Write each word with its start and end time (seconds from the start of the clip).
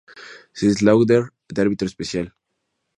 Slaughter 0.53 1.29
de 1.47 1.61
árbitro 1.61 1.85
especial. 1.87 2.33